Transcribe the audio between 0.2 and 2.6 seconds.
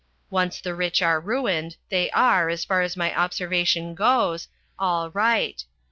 Once the rich are ruined, they are,